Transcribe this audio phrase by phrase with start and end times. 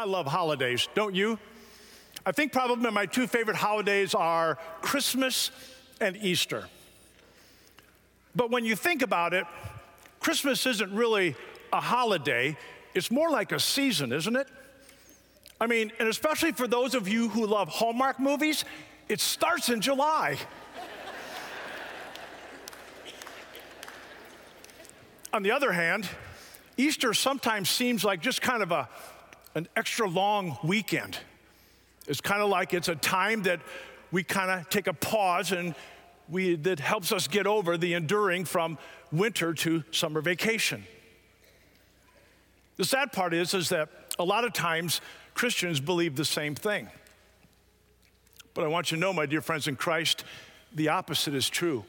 [0.00, 1.38] I love holidays, don't you?
[2.24, 5.50] I think probably my two favorite holidays are Christmas
[6.00, 6.64] and Easter.
[8.34, 9.44] But when you think about it,
[10.18, 11.36] Christmas isn't really
[11.70, 12.56] a holiday,
[12.94, 14.48] it's more like a season, isn't it?
[15.60, 18.64] I mean, and especially for those of you who love Hallmark movies,
[19.10, 20.38] it starts in July.
[25.34, 26.08] On the other hand,
[26.78, 28.88] Easter sometimes seems like just kind of a,
[29.54, 31.18] an extra long weekend.
[32.06, 33.60] It's kind of like it's a time that
[34.10, 35.74] we kind of take a pause and
[36.28, 38.78] we, that helps us get over the enduring from
[39.12, 40.84] winter to summer vacation.
[42.76, 45.00] The sad part is, is that a lot of times
[45.34, 46.88] Christians believe the same thing.
[48.54, 50.24] But I want you to know, my dear friends in Christ,
[50.74, 51.84] the opposite is true.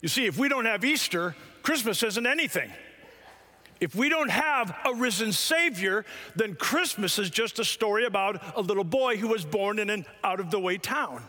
[0.00, 2.70] You see, if we don't have Easter, Christmas isn't anything.
[3.80, 6.04] If we don't have a risen Savior,
[6.36, 10.04] then Christmas is just a story about a little boy who was born in an
[10.22, 11.22] out of the way town.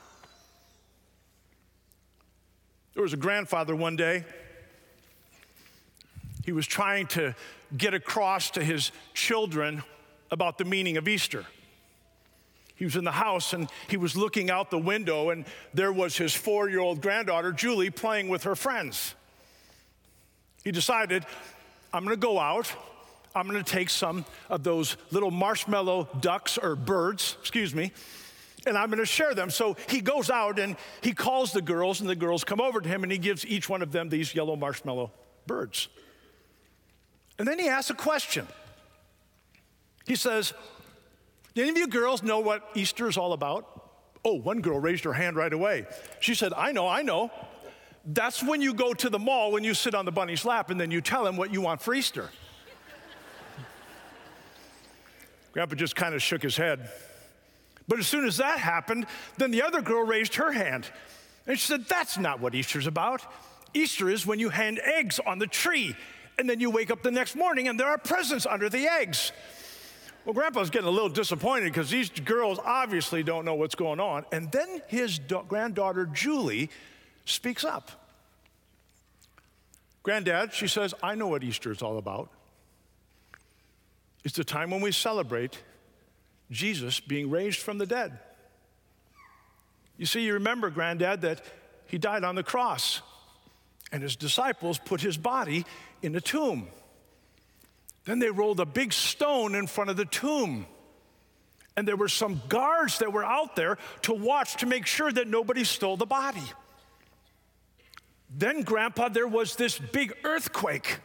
[2.93, 4.25] There was a grandfather one day.
[6.43, 7.35] He was trying to
[7.77, 9.83] get across to his children
[10.29, 11.45] about the meaning of Easter.
[12.75, 16.17] He was in the house and he was looking out the window, and there was
[16.17, 19.13] his four year old granddaughter, Julie, playing with her friends.
[20.63, 21.25] He decided,
[21.93, 22.73] I'm gonna go out,
[23.35, 27.91] I'm gonna take some of those little marshmallow ducks or birds, excuse me,
[28.65, 29.49] and I'm gonna share them.
[29.49, 32.87] So he goes out and he calls the girls, and the girls come over to
[32.87, 35.11] him and he gives each one of them these yellow marshmallow
[35.47, 35.89] birds.
[37.39, 38.47] And then he asks a question.
[40.05, 40.53] He says,
[41.55, 43.67] Do any of you girls know what Easter is all about?
[44.23, 45.87] Oh, one girl raised her hand right away.
[46.19, 47.31] She said, I know, I know.
[48.05, 50.79] That's when you go to the mall, when you sit on the bunny's lap, and
[50.79, 52.29] then you tell him what you want for Easter.
[55.51, 56.89] Grandpa just kind of shook his head.
[57.87, 59.05] But as soon as that happened,
[59.37, 60.89] then the other girl raised her hand.
[61.45, 63.21] And she said, That's not what Easter's about.
[63.73, 65.95] Easter is when you hand eggs on the tree,
[66.39, 69.31] and then you wake up the next morning and there are presents under the eggs.
[70.25, 74.25] Well, Grandpa's getting a little disappointed because these girls obviously don't know what's going on.
[74.31, 76.69] And then his granddaughter, Julie,
[77.31, 77.91] speaks up.
[80.03, 82.29] Granddad, she says, I know what Easter is all about.
[84.23, 85.61] It's the time when we celebrate
[86.49, 88.19] Jesus being raised from the dead.
[89.97, 91.41] You see, you remember, Granddad, that
[91.85, 93.01] he died on the cross,
[93.91, 95.65] and his disciples put his body
[96.01, 96.67] in a tomb.
[98.05, 100.65] Then they rolled a big stone in front of the tomb.
[101.77, 105.27] And there were some guards that were out there to watch to make sure that
[105.27, 106.43] nobody stole the body.
[108.35, 110.99] Then, Grandpa, there was this big earthquake,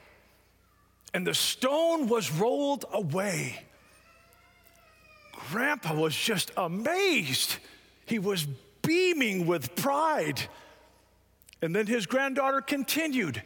[1.13, 3.65] and the stone was rolled away.
[5.51, 7.57] Grandpa was just amazed.
[8.07, 8.47] He was
[8.83, 10.41] beaming with pride.
[11.63, 13.43] And then his granddaughter continued.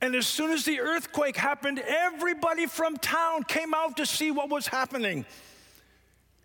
[0.00, 4.50] And as soon as the earthquake happened, everybody from town came out to see what
[4.50, 5.24] was happening.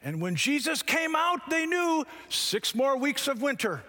[0.04, 3.84] And when Jesus came out, they knew six more weeks of winter.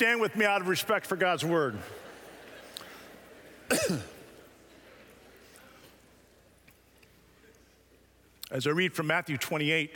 [0.00, 1.76] Stand with me out of respect for God's word.
[8.50, 9.94] As I read from Matthew 28,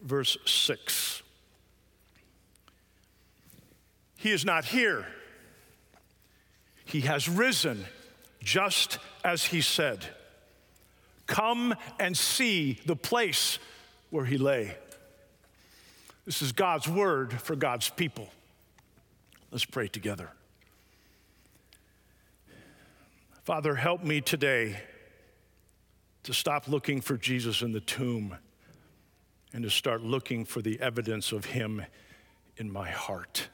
[0.00, 1.24] verse 6.
[4.16, 5.08] He is not here.
[6.84, 7.84] He has risen
[8.40, 10.06] just as he said.
[11.26, 13.58] Come and see the place
[14.10, 14.76] where he lay.
[16.26, 18.28] This is God's word for God's people.
[19.56, 20.28] Let's pray together.
[23.44, 24.78] Father, help me today
[26.24, 28.36] to stop looking for Jesus in the tomb
[29.54, 31.82] and to start looking for the evidence of Him
[32.58, 33.48] in my heart.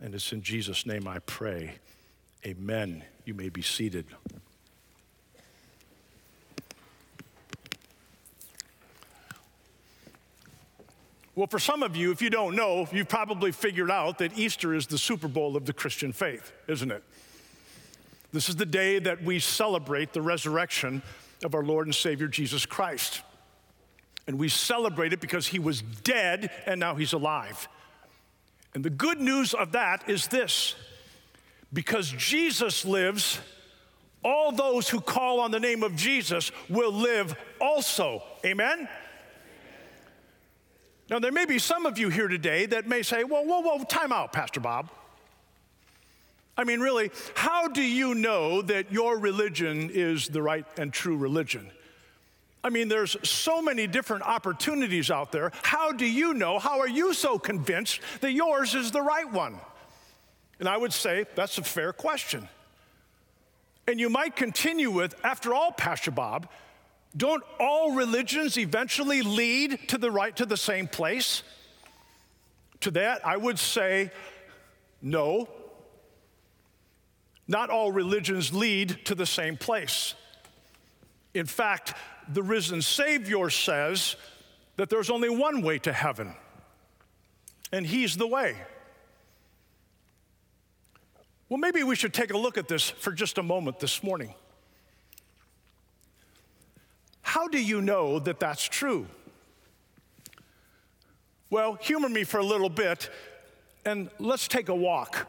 [0.00, 1.74] And it's in Jesus' name I pray.
[2.46, 3.04] Amen.
[3.26, 4.06] You may be seated.
[11.36, 14.74] Well, for some of you, if you don't know, you've probably figured out that Easter
[14.74, 17.04] is the Super Bowl of the Christian faith, isn't it?
[18.32, 21.02] This is the day that we celebrate the resurrection
[21.44, 23.20] of our Lord and Savior Jesus Christ.
[24.26, 27.68] And we celebrate it because he was dead and now he's alive.
[28.74, 30.74] And the good news of that is this
[31.70, 33.40] because Jesus lives,
[34.24, 38.22] all those who call on the name of Jesus will live also.
[38.42, 38.88] Amen?
[41.08, 43.84] Now, there may be some of you here today that may say, whoa, whoa, whoa,
[43.84, 44.90] time out, Pastor Bob.
[46.56, 51.16] I mean, really, how do you know that your religion is the right and true
[51.16, 51.70] religion?
[52.64, 55.52] I mean, there's so many different opportunities out there.
[55.62, 56.58] How do you know?
[56.58, 59.60] How are you so convinced that yours is the right one?
[60.58, 62.48] And I would say that's a fair question.
[63.86, 66.48] And you might continue with, after all, Pastor Bob,
[67.16, 71.42] don't all religions eventually lead to the right to the same place?
[72.80, 74.10] To that, I would say
[75.00, 75.48] no.
[77.48, 80.14] Not all religions lead to the same place.
[81.32, 81.94] In fact,
[82.28, 84.16] the risen Savior says
[84.76, 86.34] that there's only one way to heaven,
[87.72, 88.56] and He's the way.
[91.48, 94.34] Well, maybe we should take a look at this for just a moment this morning.
[97.26, 99.08] How do you know that that's true?
[101.50, 103.10] Well, humor me for a little bit
[103.84, 105.26] and let's take a walk.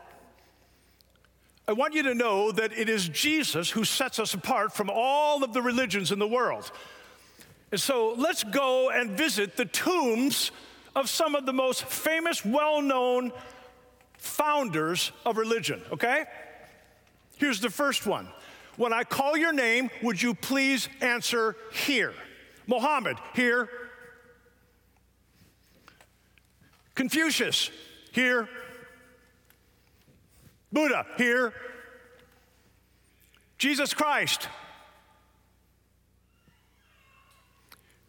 [1.67, 5.43] I want you to know that it is Jesus who sets us apart from all
[5.43, 6.71] of the religions in the world.
[7.71, 10.51] And so let's go and visit the tombs
[10.95, 13.31] of some of the most famous, well known
[14.19, 16.25] founders of religion, okay?
[17.37, 18.27] Here's the first one.
[18.77, 22.13] When I call your name, would you please answer here?
[22.67, 23.69] Mohammed, here.
[26.93, 27.71] Confucius,
[28.11, 28.47] here.
[30.71, 31.53] Buddha, here.
[33.57, 34.47] Jesus Christ.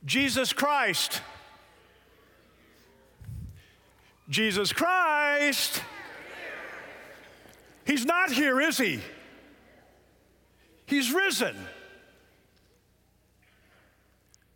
[0.05, 1.23] Jesus Christ.
[4.29, 5.83] Jesus Christ.
[7.87, 9.01] He's not here, is he?
[10.89, 11.55] He's risen.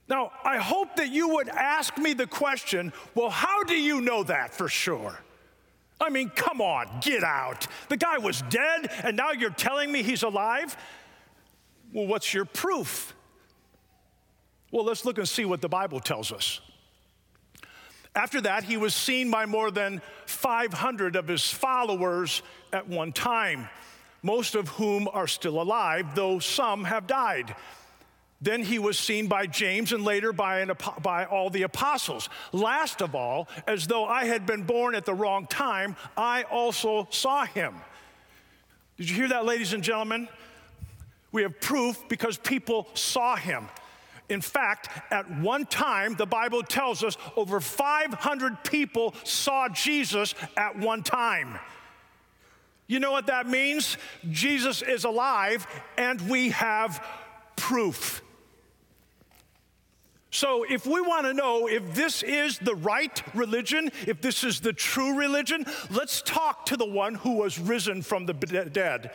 [0.08, 4.24] Now, I hope that you would ask me the question well, how do you know
[4.24, 5.18] that for sure?
[6.00, 7.66] I mean, come on, get out.
[7.88, 10.76] The guy was dead, and now you're telling me he's alive?
[11.92, 13.14] Well, what's your proof?
[14.72, 16.60] Well, let's look and see what the Bible tells us.
[18.16, 22.42] After that, he was seen by more than 500 of his followers
[22.72, 23.68] at one time,
[24.22, 27.54] most of whom are still alive, though some have died.
[28.40, 32.28] Then he was seen by James and later by, an, by all the apostles.
[32.50, 37.06] Last of all, as though I had been born at the wrong time, I also
[37.10, 37.76] saw him.
[38.96, 40.28] Did you hear that, ladies and gentlemen?
[41.30, 43.68] We have proof because people saw him.
[44.28, 50.76] In fact, at one time, the Bible tells us over 500 people saw Jesus at
[50.78, 51.58] one time.
[52.86, 53.96] You know what that means?
[54.30, 57.04] Jesus is alive and we have
[57.56, 58.22] proof.
[60.34, 64.60] So, if we want to know if this is the right religion, if this is
[64.60, 69.10] the true religion, let's talk to the one who was risen from the dead.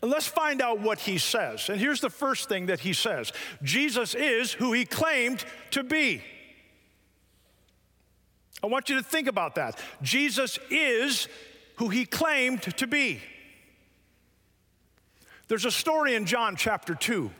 [0.00, 1.68] And let's find out what he says.
[1.68, 3.32] And here's the first thing that he says
[3.62, 6.22] Jesus is who he claimed to be.
[8.62, 9.78] I want you to think about that.
[10.02, 11.28] Jesus is
[11.80, 13.22] who he claimed to be.
[15.48, 17.30] There's a story in John chapter 2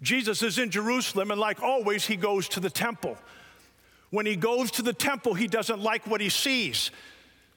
[0.00, 3.18] Jesus is in Jerusalem, and like always, he goes to the temple.
[4.08, 6.90] When he goes to the temple, he doesn't like what he sees.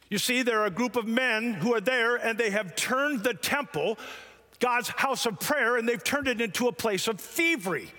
[0.10, 3.24] You see, there are a group of men who are there, and they have turned
[3.24, 3.98] the temple,
[4.60, 7.89] God's house of prayer, and they've turned it into a place of thievery.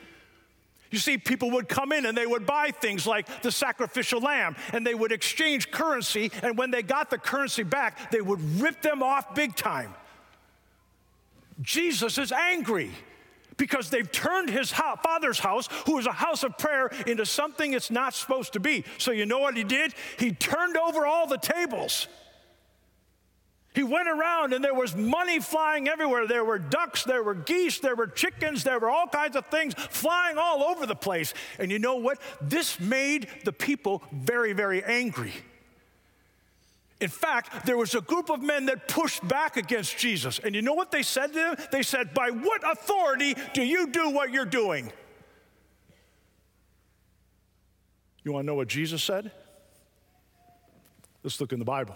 [0.91, 4.57] You see, people would come in and they would buy things like the sacrificial lamb,
[4.73, 8.81] and they would exchange currency, and when they got the currency back, they would rip
[8.81, 9.95] them off big time.
[11.61, 12.91] Jesus is angry
[13.57, 17.73] because they've turned his house, father's house, who is a house of prayer, into something
[17.73, 18.85] it's not supposed to be.
[18.99, 19.93] So, you know what he did?
[20.17, 22.07] He turned over all the tables.
[23.79, 26.27] He went around and there was money flying everywhere.
[26.27, 29.73] There were ducks, there were geese, there were chickens, there were all kinds of things
[29.75, 31.33] flying all over the place.
[31.61, 32.19] And you know what?
[32.41, 35.33] This made the people very, very angry.
[37.01, 40.41] In fact, there was a group of men that pushed back against Jesus.
[40.41, 41.57] And you know what they said to him?
[41.71, 44.93] They said, By what authority do you do what you're doing?
[48.25, 49.31] You want to know what Jesus said?
[51.23, 51.95] Let's look in the Bible.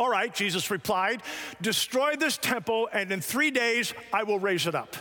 [0.00, 1.22] All right, Jesus replied,
[1.60, 4.96] Destroy this temple, and in three days I will raise it up.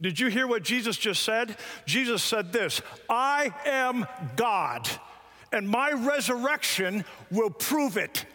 [0.00, 1.56] Did you hear what Jesus just said?
[1.86, 4.86] Jesus said this I am God
[5.50, 8.26] and my resurrection will prove it.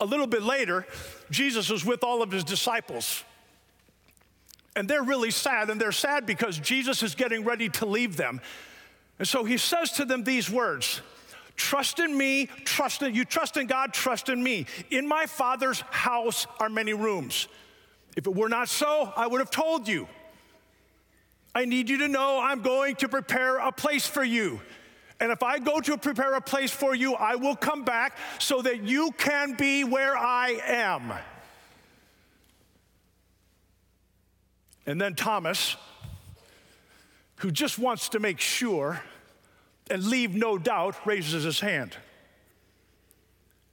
[0.00, 0.84] A little bit later,
[1.30, 3.22] Jesus was with all of his disciples.
[4.74, 8.42] And they're really sad, and they're sad because Jesus is getting ready to leave them.
[9.18, 11.00] And so he says to them these words
[11.56, 14.66] Trust in me, trust in you trust in God, trust in me.
[14.90, 17.48] In my Father's house are many rooms.
[18.16, 20.08] If it were not so, I would have told you.
[21.54, 24.60] I need you to know I'm going to prepare a place for you.
[25.18, 28.60] And if I go to prepare a place for you, I will come back so
[28.60, 31.12] that you can be where I am.
[34.84, 35.76] And then Thomas,
[37.36, 39.02] who just wants to make sure
[39.90, 41.96] and leave no doubt, raises his hand.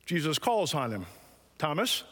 [0.05, 1.05] Jesus calls on him
[1.57, 2.03] Thomas.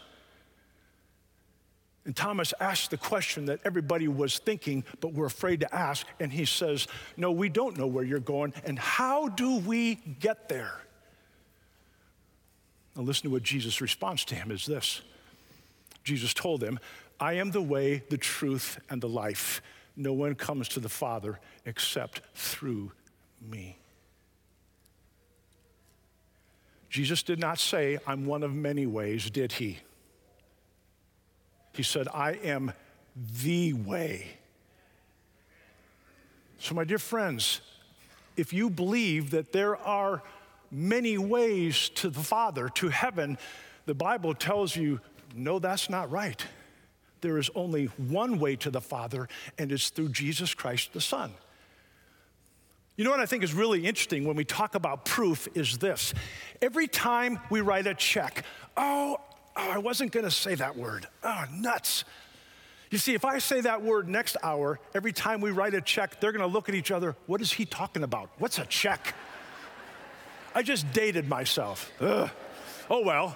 [2.04, 6.08] And Thomas asks the question that everybody was thinking, but were afraid to ask.
[6.20, 8.54] And he says, No, we don't know where you're going.
[8.66, 10.82] And how do we get there?
[12.96, 15.02] Now, listen to what Jesus' response to him is this
[16.04, 16.80] Jesus told him,
[17.20, 19.62] I am the way, the truth, and the life.
[19.96, 22.92] No one comes to the Father except through
[23.42, 23.78] me.
[26.90, 29.80] Jesus did not say, I'm one of many ways, did he?
[31.74, 32.74] He said, I am
[33.16, 34.28] the way.
[36.60, 37.62] So, my dear friends,
[38.36, 40.22] if you believe that there are
[40.70, 43.38] many ways to the Father, to heaven,
[43.86, 45.00] the Bible tells you,
[45.34, 46.46] no, that's not right.
[47.22, 51.32] There is only one way to the Father, and it's through Jesus Christ the Son.
[52.98, 56.14] You know what I think is really interesting when we talk about proof is this.
[56.62, 58.44] Every time we write a check,
[58.76, 59.18] oh,
[59.56, 61.08] oh I wasn't going to say that word.
[61.24, 62.04] Oh, nuts.
[62.90, 66.20] You see, if I say that word next hour, every time we write a check,
[66.20, 67.16] they're going to look at each other.
[67.26, 68.30] What is he talking about?
[68.38, 69.16] What's a check?
[70.56, 71.90] I just dated myself.
[72.02, 72.30] Ugh.
[72.90, 73.36] Oh, well.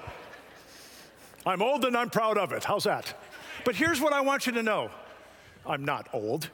[1.45, 2.63] I'm old and I'm proud of it.
[2.65, 3.13] How's that?
[3.63, 4.89] But here's what I want you to know
[5.65, 6.50] I'm not old.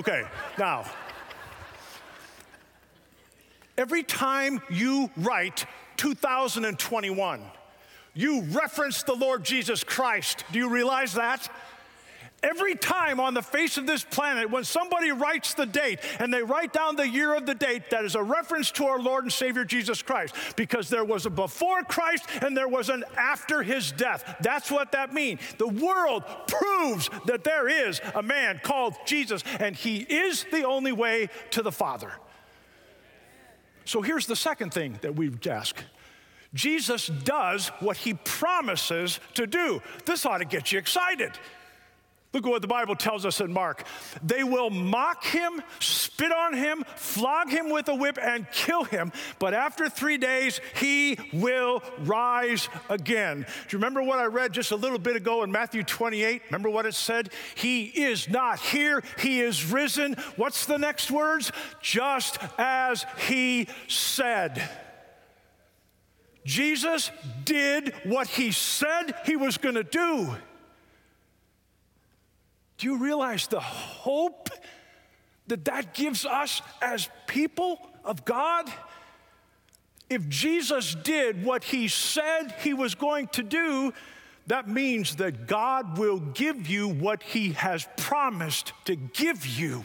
[0.00, 0.22] Okay,
[0.58, 0.84] now.
[3.76, 5.64] Every time you write
[5.98, 7.40] 2021,
[8.12, 10.44] you reference the Lord Jesus Christ.
[10.50, 11.48] Do you realize that?
[12.40, 16.42] Every time on the face of this planet, when somebody writes the date and they
[16.42, 19.32] write down the year of the date, that is a reference to our Lord and
[19.32, 23.90] Savior Jesus Christ, because there was a before Christ and there was an after his
[23.90, 24.36] death.
[24.40, 25.40] That's what that means.
[25.58, 30.92] The world proves that there is a man called Jesus, and he is the only
[30.92, 32.12] way to the Father.
[33.84, 35.76] So here's the second thing that we ask
[36.54, 39.82] Jesus does what he promises to do.
[40.04, 41.32] This ought to get you excited.
[42.34, 43.84] Look at what the Bible tells us in Mark.
[44.22, 49.12] They will mock him, spit on him, flog him with a whip, and kill him.
[49.38, 53.40] But after three days, he will rise again.
[53.40, 56.42] Do you remember what I read just a little bit ago in Matthew 28?
[56.50, 57.30] Remember what it said?
[57.54, 60.14] He is not here, he is risen.
[60.36, 61.50] What's the next words?
[61.80, 64.68] Just as he said.
[66.44, 67.10] Jesus
[67.44, 70.34] did what he said he was going to do.
[72.78, 74.50] Do you realize the hope
[75.48, 78.70] that that gives us as people of God?
[80.08, 83.92] If Jesus did what he said he was going to do,
[84.46, 89.84] that means that God will give you what he has promised to give you.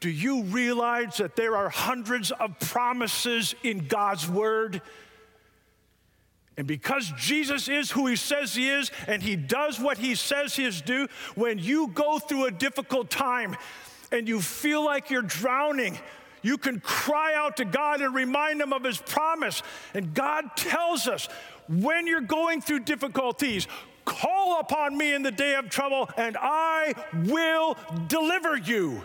[0.00, 4.80] Do you realize that there are hundreds of promises in God's word?
[6.58, 10.56] And because Jesus is who he says he is and he does what he says
[10.56, 13.56] he is do, when you go through a difficult time
[14.10, 15.96] and you feel like you're drowning,
[16.42, 19.62] you can cry out to God and remind him of his promise.
[19.94, 21.28] And God tells us
[21.68, 23.68] when you're going through difficulties,
[24.04, 26.92] call upon me in the day of trouble and I
[27.26, 27.76] will
[28.08, 29.02] deliver you.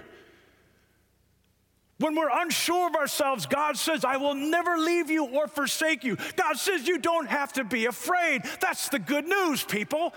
[2.03, 6.17] When we're unsure of ourselves, God says, I will never leave you or forsake you.
[6.35, 8.43] God says, You don't have to be afraid.
[8.59, 10.13] That's the good news, people.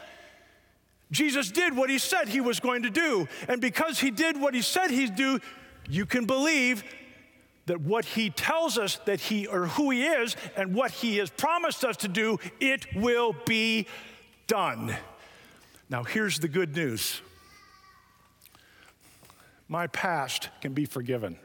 [1.13, 3.29] Jesus did what he said he was going to do.
[3.47, 5.39] And because he did what he said he'd do,
[5.89, 6.83] you can believe
[7.67, 11.31] that what he tells us that he or who he is and what he has
[11.31, 13.87] promised us to do, it will be
[14.49, 14.97] done.
[15.89, 17.21] Now, here's the good news
[19.69, 21.39] my past can be forgiven.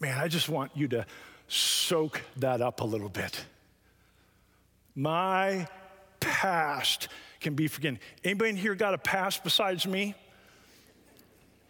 [0.00, 1.06] Man, I just want you to
[1.48, 3.44] soak that up a little bit.
[4.94, 5.66] My
[6.20, 7.08] past
[7.40, 7.98] can be forgiven.
[8.22, 10.14] Anybody in here got a past besides me?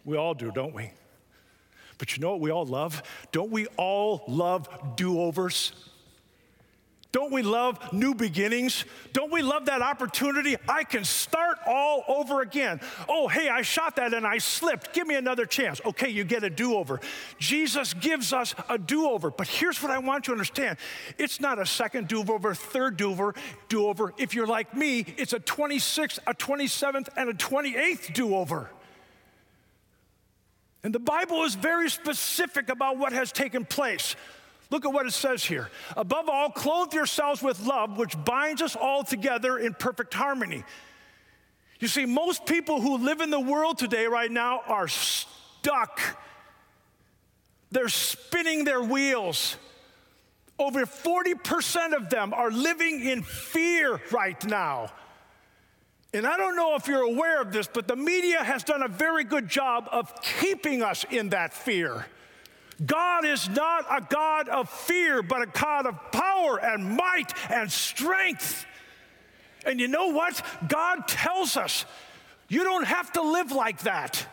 [0.05, 0.91] We all do, don't we?
[1.97, 3.03] But you know what we all love?
[3.31, 5.88] Don't we all love do overs?
[7.11, 8.85] Don't we love new beginnings?
[9.13, 10.57] Don't we love that opportunity?
[10.67, 12.79] I can start all over again.
[13.07, 14.93] Oh, hey, I shot that and I slipped.
[14.93, 15.81] Give me another chance.
[15.83, 16.99] Okay, you get a do over.
[17.39, 19.31] Jesus gives us a do over.
[19.31, 20.77] But here's what I want you to understand
[21.17, 23.33] it's not a second do over, third do over,
[23.69, 24.13] do over.
[24.17, 28.69] If you're like me, it's a 26th, a 27th, and a 28th do over.
[30.83, 34.15] And the Bible is very specific about what has taken place.
[34.69, 35.69] Look at what it says here.
[35.97, 40.63] Above all, clothe yourselves with love, which binds us all together in perfect harmony.
[41.79, 45.99] You see, most people who live in the world today, right now, are stuck.
[47.71, 49.55] They're spinning their wheels.
[50.59, 54.91] Over 40% of them are living in fear right now.
[56.13, 58.87] And I don't know if you're aware of this, but the media has done a
[58.87, 62.05] very good job of keeping us in that fear.
[62.85, 67.71] God is not a God of fear, but a God of power and might and
[67.71, 68.65] strength.
[69.65, 70.41] And you know what?
[70.67, 71.85] God tells us
[72.47, 74.25] you don't have to live like that.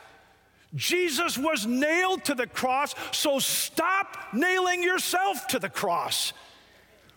[0.75, 6.33] Jesus was nailed to the cross, so stop nailing yourself to the cross.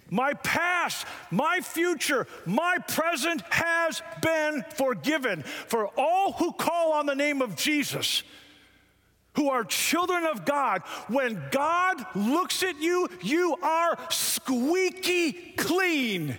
[0.09, 5.43] My past, my future, my present has been forgiven.
[5.43, 8.23] For all who call on the name of Jesus,
[9.33, 16.37] who are children of God, when God looks at you, you are squeaky clean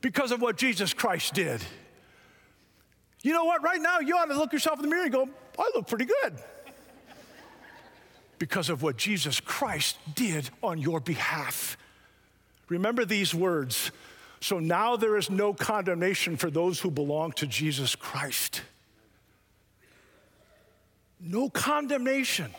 [0.00, 1.62] because of what Jesus Christ did.
[3.22, 3.62] You know what?
[3.62, 6.06] Right now, you ought to look yourself in the mirror and go, I look pretty
[6.06, 6.38] good.
[8.38, 11.76] because of what Jesus Christ did on your behalf.
[12.68, 13.92] Remember these words.
[14.40, 18.62] So now there is no condemnation for those who belong to Jesus Christ.
[21.20, 22.50] No condemnation.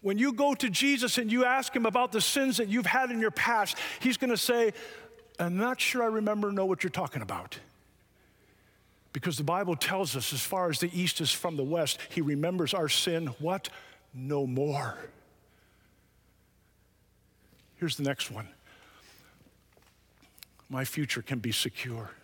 [0.00, 3.10] When you go to Jesus and you ask him about the sins that you've had
[3.10, 4.72] in your past, he's going to say,
[5.38, 7.58] I'm not sure I remember know what you're talking about.
[9.12, 12.20] Because the Bible tells us as far as the east is from the west, he
[12.20, 13.68] remembers our sin what?
[14.14, 14.96] No more.
[17.76, 18.48] Here's the next one.
[20.68, 22.10] My future can be secure.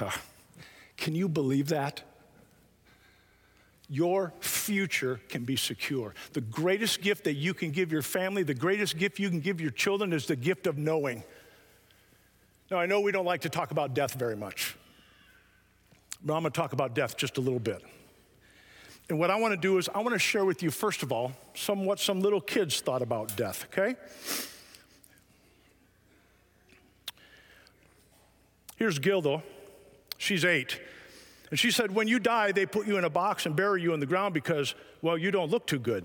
[0.00, 0.16] Ah.
[0.98, 2.02] Can you believe that?
[3.88, 6.14] Your future can be secure.
[6.34, 9.62] The greatest gift that you can give your family, the greatest gift you can give
[9.62, 11.22] your children is the gift of knowing.
[12.70, 14.76] Now, I know we don't like to talk about death very much,
[16.22, 17.82] but I'm going to talk about death just a little bit.
[19.08, 21.10] And what I want to do is, I want to share with you, first of
[21.10, 23.96] all, some what some little kids thought about death, okay?
[28.76, 29.42] Here's Gilda.
[30.28, 30.78] She's eight.
[31.48, 33.94] And she said, When you die, they put you in a box and bury you
[33.94, 36.04] in the ground because, well, you don't look too good.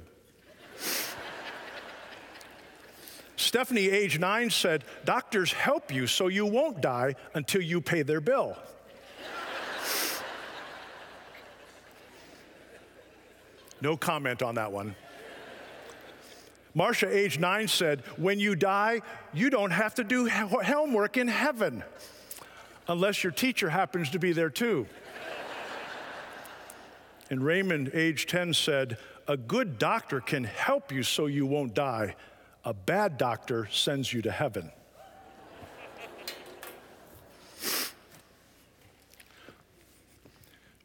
[3.35, 8.21] Stephanie, age nine, said, Doctors help you so you won't die until you pay their
[8.21, 8.55] bill.
[13.81, 14.95] no comment on that one.
[16.73, 19.01] Marcia, age nine, said, When you die,
[19.33, 21.83] you don't have to do homework in heaven
[22.87, 24.87] unless your teacher happens to be there too.
[27.29, 32.15] and Raymond, age 10, said, A good doctor can help you so you won't die.
[32.65, 34.71] A bad doctor sends you to heaven.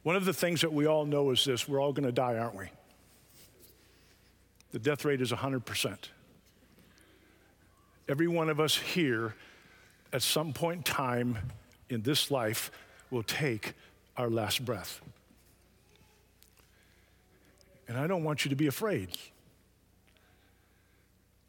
[0.03, 2.37] One of the things that we all know is this we're all going to die,
[2.37, 2.69] aren't we?
[4.71, 5.97] The death rate is 100%.
[8.07, 9.35] Every one of us here
[10.11, 11.37] at some point in time
[11.89, 12.71] in this life
[13.11, 13.73] will take
[14.17, 15.01] our last breath.
[17.87, 19.09] And I don't want you to be afraid.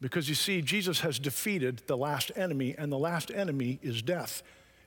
[0.01, 4.43] Because you see, Jesus has defeated the last enemy, and the last enemy is death.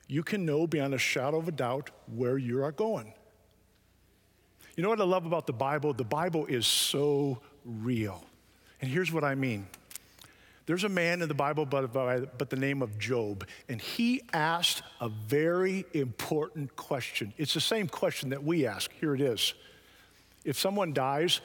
[0.08, 3.14] You can know beyond a shadow of a doubt where you are going.
[4.76, 5.92] You know what I love about the Bible?
[5.92, 8.24] The Bible is so real.
[8.80, 9.66] And here's what I mean
[10.66, 14.82] there's a man in the Bible by, by, the name of Job, and he asked
[15.00, 17.34] a very important question.
[17.36, 18.90] It's the same question that we ask.
[18.98, 19.54] Here it is
[20.44, 21.40] If someone dies,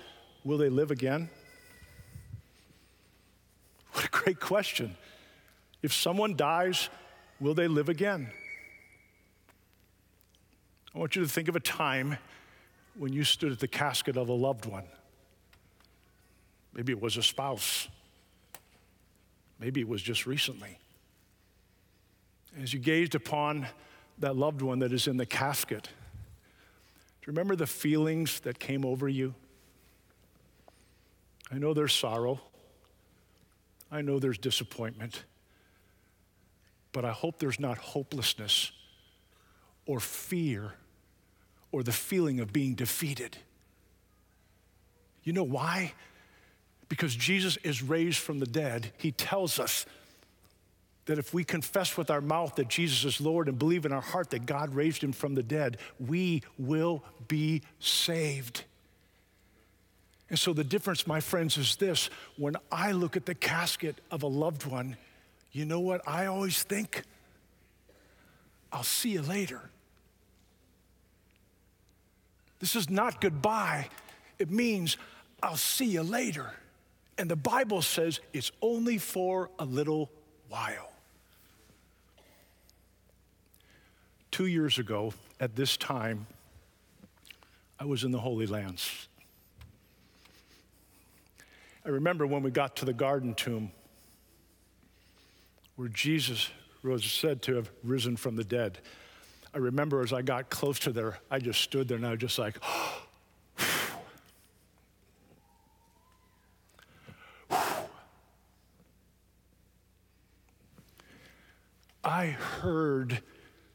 [0.45, 1.29] will they live again?
[3.91, 4.95] What a great question.
[5.81, 6.89] If someone dies,
[7.39, 8.29] will they live again?
[10.93, 12.17] I want you to think of a time
[12.95, 14.85] when you stood at the casket of a loved one.
[16.73, 17.87] Maybe it was a spouse
[19.59, 20.77] Maybe it was just recently.
[22.61, 23.67] As you gazed upon
[24.19, 25.89] that loved one that is in the casket, do
[27.27, 29.35] you remember the feelings that came over you?
[31.51, 32.39] I know there's sorrow.
[33.91, 35.23] I know there's disappointment.
[36.91, 38.71] But I hope there's not hopelessness
[39.85, 40.73] or fear
[41.71, 43.37] or the feeling of being defeated.
[45.23, 45.93] You know why?
[46.89, 48.91] Because Jesus is raised from the dead.
[48.97, 49.85] He tells us
[51.05, 54.01] that if we confess with our mouth that Jesus is Lord and believe in our
[54.01, 58.63] heart that God raised him from the dead, we will be saved.
[60.29, 64.21] And so the difference, my friends, is this when I look at the casket of
[64.21, 64.97] a loved one,
[65.51, 67.03] you know what I always think?
[68.71, 69.61] I'll see you later.
[72.59, 73.89] This is not goodbye,
[74.37, 74.97] it means
[75.41, 76.51] I'll see you later.
[77.19, 80.09] And the Bible says it's only for a little
[80.47, 80.93] while.
[84.31, 86.27] Two years ago, at this time,
[87.77, 89.09] I was in the Holy Lands.
[91.85, 93.73] I remember when we got to the garden tomb
[95.75, 96.49] where Jesus
[96.83, 98.79] was said to have risen from the dead.
[99.53, 102.19] I remember as I got close to there, I just stood there and I was
[102.19, 102.57] just like,
[112.19, 113.21] I heard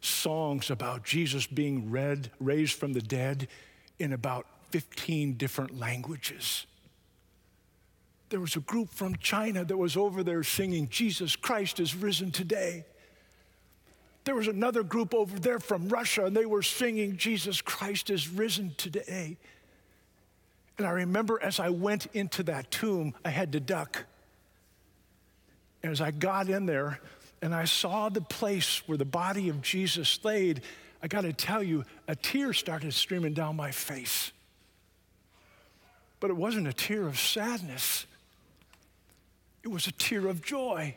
[0.02, 3.48] songs about Jesus being read, raised from the dead
[3.98, 6.66] in about 15 different languages.
[8.28, 12.32] There was a group from China that was over there singing, Jesus Christ is risen
[12.32, 12.84] today.
[14.24, 18.28] There was another group over there from Russia, and they were singing, Jesus Christ is
[18.28, 19.38] risen today.
[20.76, 24.04] And I remember as I went into that tomb, I had to duck.
[25.82, 27.00] And as I got in there
[27.42, 30.62] and I saw the place where the body of Jesus laid,
[31.02, 34.32] I got to tell you, a tear started streaming down my face.
[36.20, 38.06] But it wasn't a tear of sadness,
[39.62, 40.96] it was a tear of joy.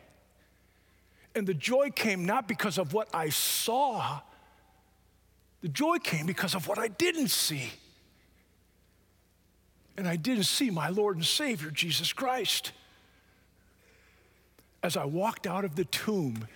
[1.34, 4.20] And the joy came not because of what I saw,
[5.60, 7.70] the joy came because of what I didn't see.
[9.96, 12.72] And I didn't see my Lord and Savior, Jesus Christ.
[14.82, 16.46] As I walked out of the tomb,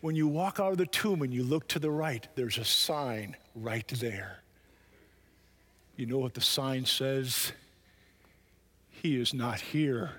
[0.00, 2.64] when you walk out of the tomb and you look to the right, there's a
[2.64, 4.40] sign right there.
[5.96, 7.52] You know what the sign says?
[8.88, 10.12] He is not here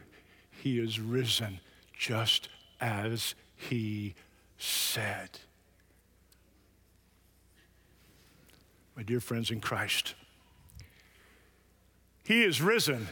[0.61, 1.59] he is risen
[1.97, 4.13] just as he
[4.59, 5.39] said.
[8.95, 10.13] My dear friends in Christ,
[12.23, 13.07] he is risen